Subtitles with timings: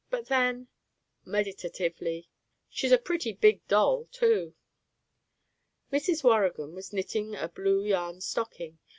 [0.09, 0.67] But then"
[1.25, 2.27] meditatively
[2.71, 4.55] "she's a pretty big doll too."
[5.93, 6.23] Mrs.
[6.23, 8.79] Waurigan was knitting a blue yarn stocking.